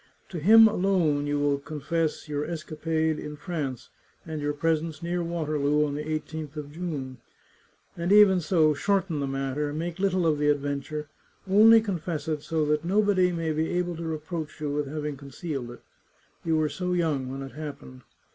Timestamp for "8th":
6.25-6.55